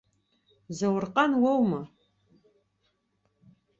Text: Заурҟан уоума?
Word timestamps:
Заурҟан 0.77 1.31
уоума? 1.41 1.81